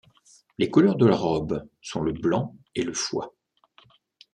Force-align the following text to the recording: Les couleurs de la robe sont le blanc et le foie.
Les 0.57 0.71
couleurs 0.71 0.95
de 0.95 1.05
la 1.05 1.15
robe 1.15 1.63
sont 1.79 2.01
le 2.01 2.11
blanc 2.11 2.55
et 2.73 2.81
le 2.81 2.91
foie. 2.95 3.35